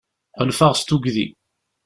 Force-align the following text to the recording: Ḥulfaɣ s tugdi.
Ḥulfaɣ 0.39 0.73
s 0.79 0.81
tugdi. 0.83 1.27